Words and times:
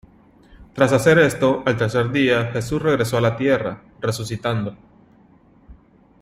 Tras 0.73 0.93
hacer 0.93 1.19
esto, 1.19 1.61
al 1.67 1.77
tercer 1.77 2.11
día, 2.11 2.47
Jesús 2.53 2.81
regresó 2.81 3.17
a 3.17 3.21
la 3.21 3.35
Tierra, 3.37 3.83
resucitando. 3.99 4.75